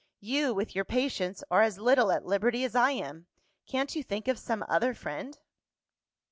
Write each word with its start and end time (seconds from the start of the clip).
You, 0.21 0.55
with 0.55 0.73
your 0.75 0.83
patients, 0.83 1.43
are 1.51 1.61
as 1.61 1.77
little 1.77 2.11
at 2.11 2.25
liberty 2.25 2.63
as 2.63 2.73
I 2.75 2.89
am. 2.89 3.27
Can't 3.67 3.95
you 3.95 4.01
think 4.01 4.27
of 4.27 4.39
some 4.39 4.65
other 4.67 4.95
friend?" 4.95 5.37